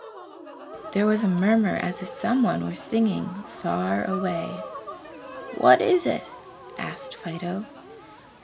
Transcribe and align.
There 0.93 1.05
was 1.05 1.23
a 1.23 1.27
murmur 1.27 1.75
as 1.77 2.01
if 2.01 2.07
someone 2.07 2.65
were 2.65 2.73
singing, 2.73 3.29
far 3.61 4.03
away. 4.05 4.47
"What 5.59 5.79
is 5.79 6.07
it?" 6.07 6.23
asked 6.75 7.15
Fido. 7.15 7.67